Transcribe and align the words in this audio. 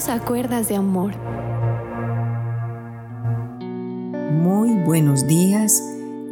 Solo 0.00 0.14
a 0.14 0.24
cuerdas 0.24 0.68
de 0.68 0.76
amor. 0.76 1.12
Muy 4.32 4.82
buenos 4.82 5.26
días, 5.26 5.82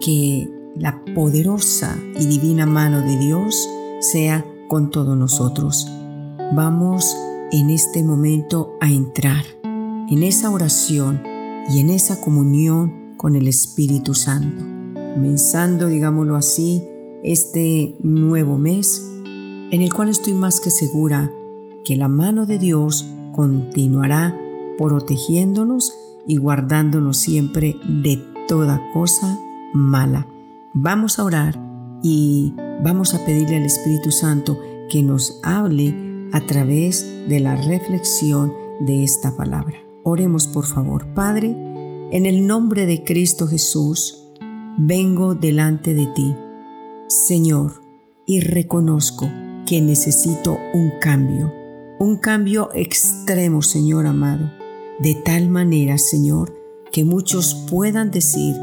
que 0.00 0.48
la 0.74 1.04
poderosa 1.14 1.94
y 2.18 2.26
divina 2.26 2.64
mano 2.64 3.02
de 3.02 3.18
Dios 3.18 3.68
sea 4.00 4.42
con 4.68 4.90
todos 4.90 5.18
nosotros. 5.18 5.86
Vamos 6.54 7.14
en 7.52 7.68
este 7.68 8.02
momento 8.02 8.74
a 8.80 8.90
entrar 8.90 9.44
en 9.62 10.22
esa 10.22 10.50
oración 10.50 11.22
y 11.68 11.80
en 11.80 11.90
esa 11.90 12.22
comunión 12.22 13.16
con 13.18 13.36
el 13.36 13.48
Espíritu 13.48 14.14
Santo, 14.14 14.64
comenzando, 15.14 15.88
digámoslo 15.88 16.36
así, 16.36 16.82
este 17.22 17.96
nuevo 18.00 18.56
mes 18.56 19.04
en 19.70 19.82
el 19.82 19.92
cual 19.92 20.08
estoy 20.08 20.32
más 20.32 20.58
que 20.58 20.70
segura 20.70 21.30
que 21.84 21.96
la 21.96 22.08
mano 22.08 22.46
de 22.46 22.58
Dios 22.58 23.04
continuará 23.38 24.36
protegiéndonos 24.78 25.94
y 26.26 26.38
guardándonos 26.38 27.18
siempre 27.18 27.76
de 27.88 28.20
toda 28.48 28.82
cosa 28.92 29.38
mala. 29.72 30.26
Vamos 30.74 31.20
a 31.20 31.24
orar 31.24 31.56
y 32.02 32.52
vamos 32.82 33.14
a 33.14 33.24
pedirle 33.24 33.58
al 33.58 33.62
Espíritu 33.62 34.10
Santo 34.10 34.58
que 34.90 35.04
nos 35.04 35.38
hable 35.44 35.94
a 36.32 36.40
través 36.46 37.28
de 37.28 37.38
la 37.38 37.54
reflexión 37.54 38.52
de 38.80 39.04
esta 39.04 39.36
palabra. 39.36 39.76
Oremos 40.02 40.48
por 40.48 40.64
favor. 40.64 41.06
Padre, 41.14 41.50
en 42.10 42.26
el 42.26 42.44
nombre 42.44 42.86
de 42.86 43.04
Cristo 43.04 43.46
Jesús, 43.46 44.32
vengo 44.76 45.36
delante 45.36 45.94
de 45.94 46.06
ti, 46.08 46.34
Señor, 47.06 47.82
y 48.26 48.40
reconozco 48.40 49.30
que 49.64 49.80
necesito 49.80 50.58
un 50.74 50.90
cambio, 51.00 51.52
un 51.98 52.16
cambio 52.16 52.70
extremo, 52.74 53.60
Señor 53.60 54.06
amado, 54.06 54.50
de 55.00 55.14
tal 55.14 55.48
manera, 55.48 55.98
Señor, 55.98 56.54
que 56.92 57.04
muchos 57.04 57.54
puedan 57.68 58.10
decir 58.10 58.56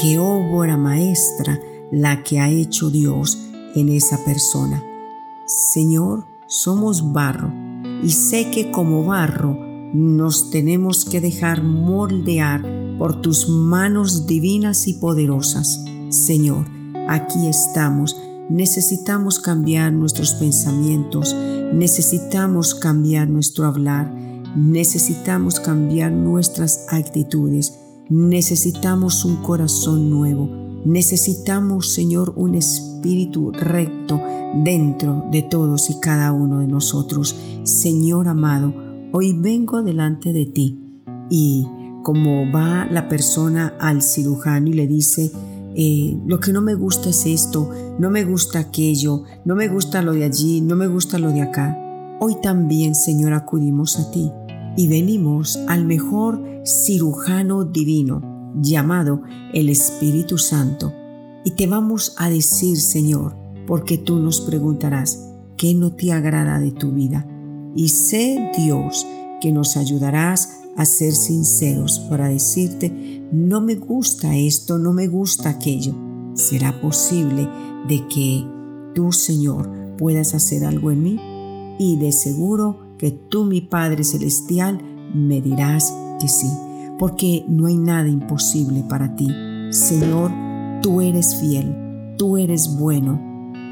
que 0.00 0.18
obra 0.18 0.76
maestra 0.76 1.60
la 1.92 2.22
que 2.22 2.40
ha 2.40 2.50
hecho 2.50 2.90
Dios 2.90 3.38
en 3.74 3.88
esa 3.90 4.24
persona. 4.24 4.82
Señor, 5.46 6.26
somos 6.48 7.12
barro 7.12 7.52
y 8.02 8.10
sé 8.10 8.50
que 8.50 8.70
como 8.72 9.04
barro 9.04 9.56
nos 9.92 10.50
tenemos 10.50 11.04
que 11.04 11.20
dejar 11.20 11.62
moldear 11.62 12.64
por 12.98 13.20
tus 13.20 13.48
manos 13.48 14.26
divinas 14.26 14.88
y 14.88 14.94
poderosas. 14.94 15.84
Señor, 16.08 16.66
aquí 17.08 17.46
estamos 17.46 18.16
necesitamos 18.50 19.38
cambiar 19.38 19.92
nuestros 19.92 20.34
pensamientos, 20.34 21.34
necesitamos 21.72 22.74
cambiar 22.74 23.28
nuestro 23.28 23.66
hablar, 23.66 24.12
necesitamos 24.56 25.60
cambiar 25.60 26.12
nuestras 26.12 26.86
actitudes, 26.88 27.78
necesitamos 28.08 29.24
un 29.24 29.36
corazón 29.36 30.10
nuevo, 30.10 30.48
necesitamos, 30.84 31.92
Señor, 31.92 32.32
un 32.36 32.54
espíritu 32.54 33.52
recto 33.52 34.20
dentro 34.64 35.24
de 35.30 35.42
todos 35.42 35.90
y 35.90 36.00
cada 36.00 36.32
uno 36.32 36.60
de 36.60 36.66
nosotros. 36.66 37.36
Señor 37.62 38.28
amado, 38.28 38.74
hoy 39.12 39.32
vengo 39.32 39.82
delante 39.82 40.32
de 40.32 40.46
ti. 40.46 41.02
Y 41.30 41.66
como 42.02 42.50
va 42.50 42.86
la 42.90 43.08
persona 43.08 43.74
al 43.78 44.02
cirujano 44.02 44.68
y 44.68 44.72
le 44.72 44.86
dice, 44.86 45.30
eh, 45.82 46.14
lo 46.26 46.40
que 46.40 46.52
no 46.52 46.60
me 46.60 46.74
gusta 46.74 47.08
es 47.08 47.24
esto, 47.24 47.70
no 47.98 48.10
me 48.10 48.22
gusta 48.22 48.58
aquello, 48.58 49.22
no 49.46 49.54
me 49.54 49.66
gusta 49.66 50.02
lo 50.02 50.12
de 50.12 50.24
allí, 50.24 50.60
no 50.60 50.76
me 50.76 50.86
gusta 50.86 51.18
lo 51.18 51.32
de 51.32 51.40
acá. 51.40 51.74
Hoy 52.20 52.36
también, 52.42 52.94
Señor, 52.94 53.32
acudimos 53.32 53.98
a 53.98 54.10
ti 54.10 54.30
y 54.76 54.88
venimos 54.88 55.58
al 55.68 55.86
mejor 55.86 56.44
cirujano 56.66 57.64
divino 57.64 58.52
llamado 58.60 59.22
el 59.54 59.70
Espíritu 59.70 60.36
Santo. 60.36 60.92
Y 61.46 61.52
te 61.52 61.66
vamos 61.66 62.14
a 62.18 62.28
decir, 62.28 62.76
Señor, 62.76 63.38
porque 63.66 63.96
tú 63.96 64.18
nos 64.18 64.42
preguntarás, 64.42 65.30
¿qué 65.56 65.72
no 65.72 65.94
te 65.94 66.12
agrada 66.12 66.58
de 66.58 66.72
tu 66.72 66.92
vida? 66.92 67.26
Y 67.74 67.88
sé, 67.88 68.50
Dios, 68.54 69.06
que 69.40 69.52
nos 69.52 69.76
ayudarás 69.76 70.60
a 70.76 70.84
ser 70.84 71.12
sinceros 71.12 71.98
para 72.08 72.28
decirte, 72.28 73.20
no 73.32 73.60
me 73.60 73.74
gusta 73.74 74.36
esto, 74.36 74.78
no 74.78 74.92
me 74.92 75.08
gusta 75.08 75.50
aquello. 75.50 75.94
¿Será 76.34 76.80
posible 76.80 77.48
de 77.88 78.06
que 78.08 78.44
tú, 78.94 79.12
Señor, 79.12 79.70
puedas 79.98 80.34
hacer 80.34 80.64
algo 80.64 80.90
en 80.90 81.02
mí? 81.02 81.20
Y 81.78 81.96
de 81.96 82.12
seguro 82.12 82.96
que 82.98 83.10
tú, 83.10 83.44
mi 83.44 83.60
Padre 83.60 84.04
Celestial, 84.04 84.80
me 85.14 85.40
dirás 85.40 85.92
que 86.20 86.28
sí, 86.28 86.50
porque 86.98 87.44
no 87.48 87.66
hay 87.66 87.76
nada 87.76 88.08
imposible 88.08 88.84
para 88.88 89.16
ti. 89.16 89.28
Señor, 89.70 90.30
tú 90.82 91.00
eres 91.00 91.36
fiel, 91.36 92.14
tú 92.16 92.36
eres 92.36 92.76
bueno, 92.78 93.20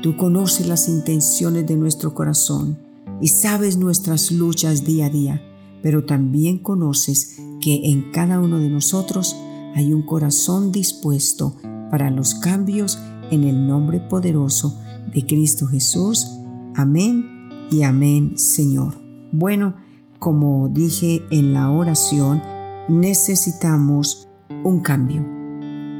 tú 0.03 0.17
conoces 0.17 0.67
las 0.67 0.89
intenciones 0.89 1.67
de 1.67 1.77
nuestro 1.77 2.15
corazón 2.15 2.79
y 3.21 3.29
sabes 3.29 3.77
nuestras 3.77 4.31
luchas 4.31 4.85
día 4.85 5.07
a 5.07 5.11
día 5.11 5.43
pero 5.83 6.05
también 6.05 6.59
conoces 6.59 7.41
que 7.61 7.91
en 7.91 8.11
cada 8.13 8.41
uno 8.41 8.59
de 8.59 8.69
nosotros 8.69 9.37
hay 9.75 9.93
un 9.93 10.03
corazón 10.03 10.73
dispuesto 10.73 11.57
para 11.91 12.11
los 12.11 12.35
cambios 12.35 12.99
en 13.31 13.45
el 13.45 13.67
nombre 13.67 14.01
poderoso 14.01 14.79
de 15.15 15.25
Cristo 15.25 15.67
Jesús. 15.67 16.39
Amén 16.75 17.49
y 17.71 17.83
amén, 17.83 18.39
Señor. 18.39 18.95
Bueno, 19.33 19.75
como 20.19 20.69
dije 20.69 21.23
en 21.31 21.53
la 21.53 21.71
oración, 21.71 22.43
necesitamos 22.89 24.29
un 24.65 24.81
cambio. 24.81 25.25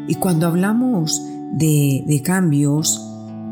Y 0.09 0.15
cuando 0.15 0.47
hablamos 0.47 1.23
de, 1.53 2.23
cambios, 2.25 3.01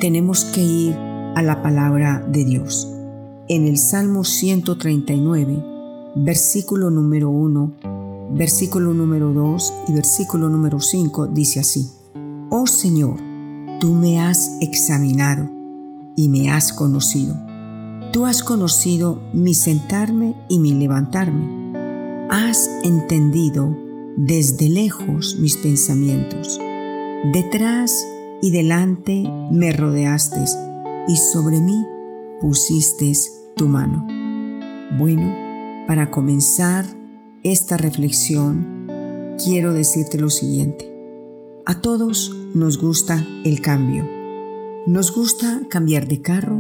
tenemos 0.01 0.45
que 0.45 0.63
ir 0.63 0.95
a 0.95 1.43
la 1.43 1.63
palabra 1.63 2.27
de 2.33 2.45
Dios. 2.45 2.91
En 3.49 3.67
el 3.67 3.79
Salmo 3.79 4.25
139, 4.25 5.76
versículo 6.17 6.91
número 6.91 7.31
1, 7.31 7.73
versículo 8.33 8.95
número 8.95 9.33
2 9.33 9.73
y 9.89 9.93
versículo 9.93 10.49
número 10.49 10.81
5 10.81 11.27
dice 11.29 11.61
así, 11.61 11.91
Oh 12.51 12.67
Señor, 12.67 13.19
tú 13.81 13.93
me 13.93 14.19
has 14.21 14.57
examinado 14.61 15.49
y 16.17 16.29
me 16.29 16.51
has 16.51 16.73
conocido. 16.73 17.37
Tú 18.13 18.25
has 18.25 18.43
conocido 18.43 19.21
mi 19.35 19.53
sentarme 19.53 20.35
y 20.49 20.59
mi 20.59 20.73
levantarme. 20.73 21.75
Has 22.31 22.71
entendido 22.83 23.77
desde 24.17 24.71
lejos 24.71 25.37
mis 25.39 25.59
pensamientos. 25.59 26.59
Detrás 27.33 28.07
y 28.41 28.51
delante 28.53 29.31
me 29.51 29.73
rodeaste 29.73 30.45
y 31.09 31.17
sobre 31.17 31.61
mí 31.61 31.85
pusiste 32.41 33.13
tu 33.55 33.69
mano. 33.69 34.07
Bueno, 34.99 35.46
para 35.87 36.11
comenzar 36.11 36.85
esta 37.43 37.77
reflexión, 37.77 38.87
quiero 39.43 39.73
decirte 39.73 40.19
lo 40.19 40.31
siguiente. 40.31 40.93
A 41.65 41.81
todos 41.81 42.35
nos 42.55 42.79
gusta 42.79 43.25
el 43.45 43.61
cambio. 43.61 44.09
Nos 44.87 45.15
gusta 45.15 45.63
cambiar 45.69 46.09
de 46.09 46.23
carro, 46.23 46.57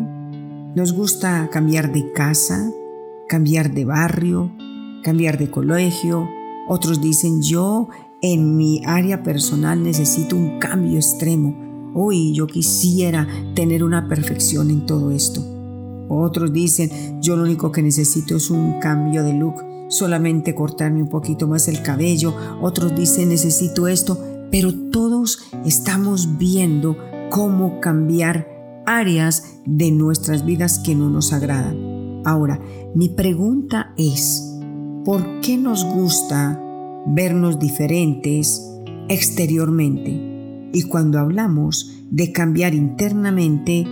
nos 0.75 0.92
gusta 0.92 1.48
cambiar 1.50 1.92
de 1.92 2.12
casa, 2.12 2.72
cambiar 3.28 3.72
de 3.72 3.84
barrio, 3.84 4.53
cambiar 5.03 5.38
de 5.38 5.50
colegio. 5.50 6.28
Otros 6.69 7.00
dicen, 7.00 7.42
yo 7.42 7.88
en 8.20 8.56
mi 8.56 8.83
área 8.84 9.22
personal 9.22 9.83
necesito 9.83 10.36
un 10.36 10.59
cambio 10.59 10.97
extremo. 10.97 11.92
Hoy 11.95 12.33
yo 12.33 12.47
quisiera 12.47 13.27
tener 13.54 13.83
una 13.84 14.09
perfección 14.09 14.71
en 14.71 14.86
todo 14.86 15.12
esto. 15.12 15.55
Otros 16.08 16.53
dicen, 16.53 17.20
yo 17.20 17.36
lo 17.36 17.42
único 17.42 17.72
que 17.72 17.82
necesito 17.82 18.36
es 18.36 18.50
un 18.50 18.78
cambio 18.80 19.24
de 19.24 19.32
look, 19.32 19.64
solamente 19.88 20.54
cortarme 20.54 21.03
un 21.03 21.08
poquito 21.08 21.48
más 21.48 21.68
el 21.68 21.82
cabello. 21.82 22.34
Otros 22.60 22.94
dicen, 22.94 23.28
necesito 23.28 23.88
esto, 23.88 24.18
pero 24.50 24.72
todos 24.91 25.41
estamos 25.64 26.38
viendo 26.38 26.97
cómo 27.30 27.80
cambiar 27.80 28.48
áreas 28.86 29.60
de 29.64 29.91
nuestras 29.91 30.44
vidas 30.44 30.78
que 30.78 30.94
no 30.94 31.10
nos 31.10 31.32
agradan. 31.32 32.22
Ahora, 32.24 32.60
mi 32.94 33.09
pregunta 33.09 33.92
es, 33.97 34.59
¿por 35.04 35.41
qué 35.41 35.56
nos 35.56 35.84
gusta 35.84 36.60
vernos 37.06 37.59
diferentes 37.59 38.62
exteriormente? 39.09 40.70
Y 40.72 40.82
cuando 40.82 41.18
hablamos 41.18 41.92
de 42.10 42.32
cambiar 42.32 42.74
internamente, 42.74 43.84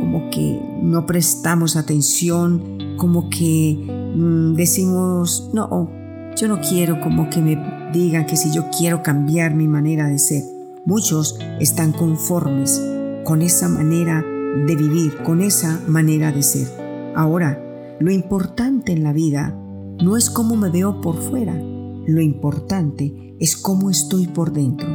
como 0.00 0.30
que 0.30 0.58
no 0.82 1.04
prestamos 1.04 1.76
atención, 1.76 2.96
como 2.96 3.28
que 3.28 3.76
mm, 4.16 4.54
decimos, 4.54 5.50
no, 5.52 5.90
yo 6.36 6.48
no 6.48 6.60
quiero 6.60 7.00
como 7.00 7.28
que 7.28 7.42
me 7.42 7.90
digan 7.92 8.24
que 8.24 8.36
si 8.36 8.50
yo 8.50 8.70
quiero 8.76 9.02
cambiar 9.02 9.54
mi 9.54 9.68
manera 9.68 10.08
de 10.08 10.18
ser. 10.18 10.42
Muchos 10.86 11.38
están 11.60 11.92
conformes 11.92 12.82
con 13.24 13.42
esa 13.42 13.68
manera 13.68 14.24
de 14.66 14.76
vivir, 14.76 15.18
con 15.24 15.42
esa 15.42 15.78
manera 15.86 16.32
de 16.32 16.42
ser. 16.42 16.68
Ahora, 17.14 17.62
lo 18.00 18.10
importante 18.10 18.92
en 18.92 19.04
la 19.04 19.12
vida 19.12 19.54
no 20.02 20.16
es 20.16 20.30
cómo 20.30 20.56
me 20.56 20.70
veo 20.70 21.02
por 21.02 21.16
fuera. 21.16 21.54
Lo 21.54 22.22
importante 22.22 23.36
es 23.38 23.56
cómo 23.56 23.90
estoy 23.90 24.26
por 24.26 24.52
dentro, 24.52 24.88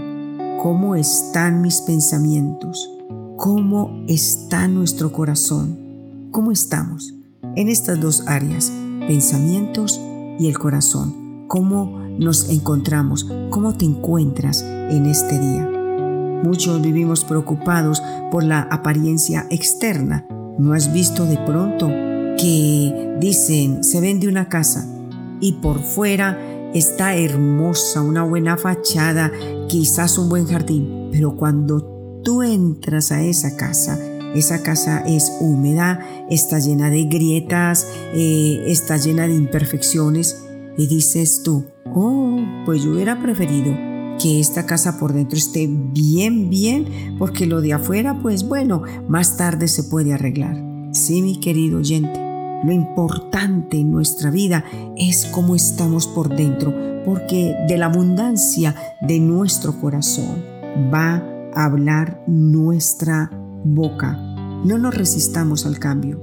cómo 0.63 0.95
están 0.95 1.62
mis 1.62 1.81
pensamientos, 1.81 2.94
cómo 3.37 4.03
está 4.07 4.67
nuestro 4.67 5.11
corazón, 5.11 6.29
cómo 6.31 6.51
estamos 6.51 7.13
en 7.55 7.69
estas 7.69 7.99
dos 7.99 8.23
áreas, 8.27 8.71
pensamientos 9.07 9.99
y 10.39 10.47
el 10.47 10.57
corazón, 10.57 11.45
cómo 11.47 11.99
nos 12.17 12.49
encontramos, 12.49 13.27
cómo 13.49 13.73
te 13.75 13.85
encuentras 13.85 14.61
en 14.61 15.05
este 15.05 15.39
día. 15.39 15.69
Muchos 16.43 16.81
vivimos 16.81 17.25
preocupados 17.25 18.01
por 18.31 18.43
la 18.43 18.61
apariencia 18.61 19.47
externa. 19.49 20.25
¿No 20.57 20.73
has 20.73 20.93
visto 20.93 21.25
de 21.25 21.38
pronto 21.38 21.88
que 22.38 23.17
dicen 23.19 23.83
se 23.83 23.99
vende 23.99 24.27
una 24.27 24.47
casa 24.47 24.88
y 25.41 25.53
por 25.53 25.81
fuera 25.81 26.39
está 26.73 27.15
hermosa, 27.15 28.01
una 28.01 28.23
buena 28.23 28.57
fachada, 28.57 29.31
quizás 29.67 30.17
un 30.17 30.29
buen 30.29 30.45
jardín, 30.45 31.09
pero 31.11 31.35
cuando 31.35 31.94
tú 32.25 32.42
entras 32.42 33.12
a 33.12 33.24
esa 33.24 33.56
casa, 33.56 33.98
esa 34.33 34.63
casa 34.63 35.04
es 35.06 35.31
húmeda, 35.39 36.00
está 36.30 36.60
llena 36.60 36.89
de 36.89 37.06
grietas, 37.06 37.88
eh, 38.13 38.63
está 38.68 38.98
llena 38.98 39.27
de 39.27 39.36
imperfecciones 39.36 40.44
y 40.75 40.88
dices 40.88 41.44
tú, 41.44 41.66
oh, 41.94 42.42
pues 42.66 42.83
yo 42.83 42.92
hubiera 42.92 43.22
preferido 43.22 43.74
que 44.19 44.39
esta 44.39 44.66
casa 44.66 44.98
por 44.98 45.13
dentro 45.13 45.38
esté 45.38 45.69
bien, 45.69 46.50
bien, 46.50 47.16
porque 47.19 47.45
lo 47.45 47.62
de 47.62 47.74
afuera, 47.74 48.19
pues 48.22 48.48
bueno, 48.48 48.81
más 49.07 49.38
tarde 49.38 49.68
se 49.68 49.83
puede 49.83 50.13
arreglar. 50.13 50.57
Sí, 50.94 51.22
mi 51.22 51.39
querido 51.39 51.77
oyente, 51.77 52.19
lo 52.63 52.72
importante 52.72 53.77
en 53.77 53.92
nuestra 53.92 54.31
vida 54.31 54.66
es 54.98 55.27
cómo 55.27 55.56
estamos 55.56 56.07
por 56.07 56.36
dentro, 56.36 56.74
porque 57.06 57.56
de 57.68 57.77
la 57.77 57.86
abundancia 57.86 58.75
de 59.01 59.19
nuestro 59.19 59.80
corazón 59.80 60.44
va 60.92 61.34
hablar 61.55 62.23
nuestra 62.27 63.29
boca. 63.63 64.17
No 64.63 64.77
nos 64.77 64.95
resistamos 64.95 65.65
al 65.65 65.79
cambio. 65.79 66.21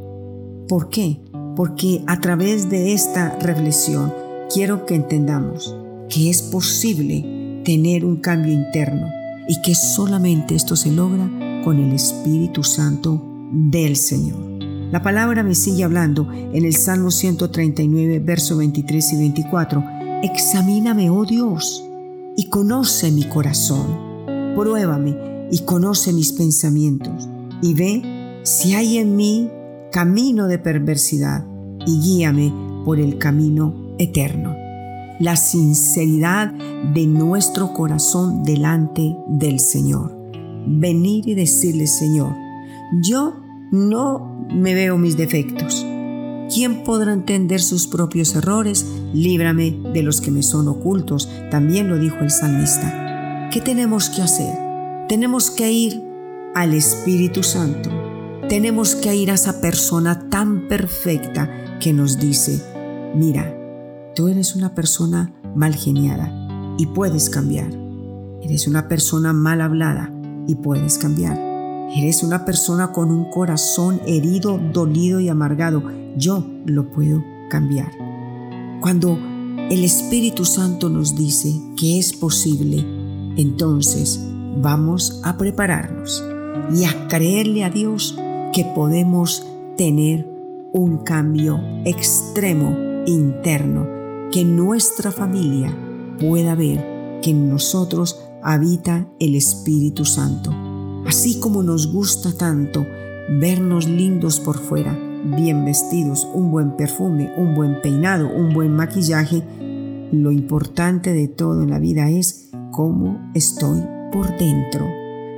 ¿Por 0.69 0.89
qué? 0.89 1.21
Porque 1.57 2.03
a 2.07 2.21
través 2.21 2.71
de 2.71 2.93
esta 2.93 3.39
reflexión 3.39 4.13
quiero 4.53 4.87
que 4.87 4.95
entendamos 4.95 5.77
que 6.09 6.31
es 6.31 6.43
posible 6.43 7.63
tener 7.65 8.05
un 8.05 8.17
cambio 8.17 8.53
interno 8.53 9.09
y 9.49 9.61
que 9.63 9.75
solamente 9.75 10.55
esto 10.55 10.77
se 10.77 10.93
logra 10.93 11.29
con 11.65 11.79
el 11.79 11.93
Espíritu 11.93 12.63
Santo 12.63 13.23
del 13.51 13.97
Señor. 13.97 14.53
La 14.91 15.03
palabra 15.03 15.43
me 15.43 15.55
sigue 15.55 15.85
hablando 15.85 16.31
en 16.33 16.65
el 16.65 16.75
Salmo 16.75 17.11
139, 17.11 18.19
verso 18.19 18.59
23 18.59 19.13
y 19.13 19.17
24. 19.17 19.85
Examíname, 20.23 21.09
oh 21.09 21.25
Dios, 21.25 21.83
y 22.37 22.49
conoce 22.51 23.11
mi 23.11 23.25
corazón. 23.25 24.12
Pruébame 24.55 25.49
y 25.51 25.61
conoce 25.61 26.13
mis 26.13 26.33
pensamientos. 26.33 27.29
Y 27.63 27.75
ve 27.75 28.41
si 28.43 28.75
hay 28.75 28.99
en 28.99 29.17
mí 29.17 29.51
camino 29.93 30.49
de 30.49 30.59
perversidad 30.59 31.45
y 31.87 32.01
guíame 32.01 32.53
por 32.85 32.99
el 32.99 33.19
camino 33.19 33.75
eterno. 33.99 34.57
La 35.21 35.37
sinceridad 35.37 36.53
de 36.95 37.07
nuestro 37.07 37.73
corazón 37.73 38.43
delante 38.43 39.17
del 39.29 39.61
Señor. 39.61 40.17
Venir 40.67 41.29
y 41.29 41.35
decirle, 41.35 41.87
Señor, 41.87 42.35
yo 43.03 43.35
no 43.71 44.47
me 44.53 44.75
veo 44.75 44.99
mis 44.99 45.17
defectos. 45.17 45.87
¿Quién 46.53 46.85
podrá 46.85 47.13
entender 47.13 47.63
sus 47.63 47.87
propios 47.87 48.35
errores? 48.35 48.87
Líbrame 49.15 49.79
de 49.95 50.03
los 50.03 50.21
que 50.21 50.31
me 50.31 50.43
son 50.43 50.69
ocultos. 50.69 51.29
También 51.51 51.89
lo 51.89 51.99
dijo 51.99 52.17
el 52.21 52.31
salmista. 52.31 53.02
¿Qué 53.53 53.61
tenemos 53.61 54.09
que 54.09 54.23
hacer? 54.23 54.57
Tenemos 55.11 55.51
que 55.51 55.71
ir 55.71 56.03
al 56.55 56.73
Espíritu 56.73 57.43
Santo. 57.43 57.91
Tenemos 58.49 58.95
que 58.97 59.15
ir 59.15 59.31
a 59.31 59.35
esa 59.35 59.61
persona 59.61 60.31
tan 60.31 60.69
perfecta 60.69 61.51
que 61.79 61.93
nos 61.93 62.19
dice, 62.19 62.63
mira, 63.15 63.55
tú 64.15 64.29
eres 64.29 64.57
una 64.57 64.75
persona 64.75 65.35
mal 65.55 65.75
geniada 65.75 66.33
y 66.79 66.87
puedes 66.87 67.29
cambiar. 67.29 67.69
Eres 68.41 68.67
una 68.67 68.89
persona 68.89 69.35
mal 69.35 69.61
hablada 69.61 70.11
y 70.47 70.55
puedes 70.55 70.97
cambiar. 70.97 71.39
Eres 71.95 72.23
una 72.23 72.47
persona 72.47 72.93
con 72.93 73.11
un 73.11 73.29
corazón 73.29 74.01
herido, 74.07 74.59
dolido 74.73 75.21
y 75.21 75.29
amargado. 75.29 75.83
Yo 76.17 76.43
lo 76.65 76.91
puedo 76.91 77.23
cambiar. 77.51 77.91
Cuando 78.81 79.19
el 79.71 79.85
Espíritu 79.85 80.47
Santo 80.47 80.89
nos 80.89 81.15
dice 81.15 81.53
que 81.77 81.99
es 81.99 82.15
posible, 82.15 83.02
entonces 83.37 84.21
vamos 84.61 85.21
a 85.25 85.37
prepararnos 85.39 86.25
y 86.75 86.85
a 86.85 87.09
creerle 87.09 87.65
a 87.65 87.71
Dios 87.71 88.17
que 88.53 88.65
podemos 88.75 89.47
tener 89.77 90.29
un 90.73 90.99
cambio 90.99 91.61
extremo 91.85 92.77
interno, 93.07 93.87
que 94.31 94.45
nuestra 94.45 95.11
familia 95.11 95.75
pueda 96.19 96.55
ver 96.55 97.21
que 97.23 97.31
en 97.31 97.49
nosotros 97.49 98.21
habita 98.43 99.09
el 99.19 99.35
Espíritu 99.35 100.05
Santo. 100.05 100.53
Así 101.07 101.41
como 101.41 101.63
nos 101.63 101.93
gusta 101.93 102.33
tanto 102.33 102.87
vernos 103.29 103.89
lindos 103.89 104.41
por 104.41 104.59
fuera, 104.59 104.99
bien 105.25 105.65
vestidos, 105.65 106.27
un 106.35 106.51
buen 106.51 106.77
perfume, 106.77 107.33
un 107.37 107.55
buen 107.55 107.81
peinado, 107.81 108.29
un 108.29 108.53
buen 108.53 108.75
maquillaje, 108.75 109.43
lo 110.13 110.31
importante 110.31 111.13
de 111.13 111.29
todo 111.29 111.63
en 111.63 111.71
la 111.71 111.79
vida 111.79 112.11
es 112.11 112.51
cómo 112.73 113.21
estoy 113.35 113.81
por 114.11 114.37
dentro. 114.37 114.89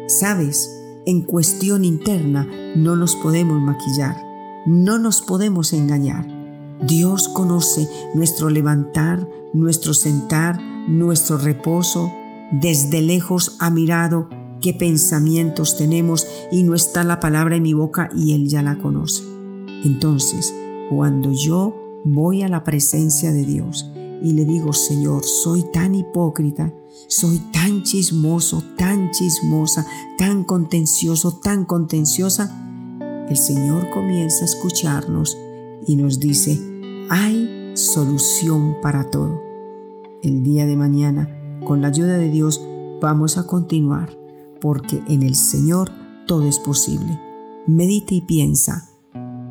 Sabes, 0.07 0.71
en 1.05 1.21
cuestión 1.21 1.85
interna 1.85 2.49
no 2.77 2.97
nos 2.97 3.17
podemos 3.17 3.61
maquillar, 3.61 4.17
no 4.65 4.99
nos 4.99 5.21
podemos 5.21 5.75
engañar. 5.75 6.27
Dios 6.87 7.29
conoce 7.29 7.89
nuestro 8.15 8.49
levantar, 8.49 9.29
nuestro 9.53 9.93
sentar, 9.93 10.61
nuestro 10.89 11.37
reposo. 11.37 12.13
Desde 12.53 13.03
lejos 13.03 13.57
ha 13.61 13.71
mirado 13.71 14.29
qué 14.61 14.73
pensamientos 14.73 15.77
tenemos 15.77 16.27
y 16.51 16.63
no 16.63 16.75
está 16.75 17.05
la 17.05 17.21
palabra 17.21 17.57
en 17.57 17.63
mi 17.63 17.75
boca 17.75 18.09
y 18.17 18.33
Él 18.33 18.49
ya 18.49 18.63
la 18.63 18.79
conoce. 18.79 19.23
Entonces, 19.85 20.55
cuando 20.89 21.33
yo 21.33 21.75
voy 22.05 22.43
a 22.43 22.49
la 22.49 22.65
presencia 22.65 23.33
de 23.33 23.45
Dios 23.45 23.91
y 24.25 24.33
le 24.33 24.47
digo, 24.47 24.73
Señor, 24.73 25.23
soy 25.23 25.65
tan 25.71 25.95
hipócrita, 25.95 26.73
soy 27.09 27.39
tan 27.53 27.83
chismoso, 27.83 28.65
tan 28.79 29.11
chismosa, 29.11 29.87
tan 30.17 30.45
contencioso, 30.45 31.39
tan 31.43 31.67
contenciosa, 31.67 33.27
el 33.29 33.37
Señor 33.37 33.91
comienza 33.91 34.43
a 34.43 34.47
escucharnos 34.47 35.37
y 35.87 35.97
nos 35.97 36.21
dice, 36.21 36.59
hay 37.11 37.73
solución 37.75 38.77
para 38.81 39.11
todo. 39.11 39.43
El 40.23 40.43
día 40.43 40.65
de 40.65 40.77
mañana, 40.77 41.29
con 41.67 41.83
la 41.83 41.89
ayuda 41.89 42.17
de 42.17 42.31
Dios, 42.31 42.63
vamos 43.03 43.37
a 43.37 43.47
continuar 43.47 44.17
porque 44.59 45.03
en 45.07 45.23
el 45.23 45.35
Señor 45.35 45.91
todo 46.27 46.49
es 46.49 46.59
posible. 46.59 47.21
Medita 47.67 48.15
y 48.15 48.23
piensa 48.23 48.89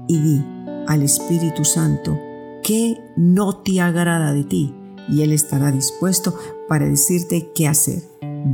y 0.08 0.20
di 0.20 0.44
al 0.88 1.04
Espíritu 1.04 1.64
Santo 1.64 2.18
que 2.64 2.98
no 3.16 3.58
te 3.58 3.82
agrada 3.82 4.34
de 4.34 4.44
ti 4.44 4.74
y 5.10 5.22
Él 5.22 5.34
estará 5.34 5.72
dispuesto 5.72 6.34
para 6.68 6.86
decirte 6.86 7.52
qué 7.54 7.68
hacer. 7.68 8.04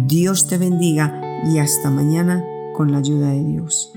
Dios 0.08 0.48
te 0.48 0.58
bendiga 0.58 1.22
y 1.52 1.60
hasta 1.60 1.90
mañana 1.90 2.44
con 2.74 2.92
la 2.92 2.98
ayuda 2.98 3.30
de 3.30 3.44
Dios. 3.44 3.94